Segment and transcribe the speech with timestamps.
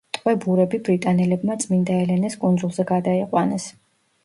[0.17, 3.71] ტყვე ბურები ბრიტანელებმა წმინდა ელენეს კუნძულზე გადაიყვანეს.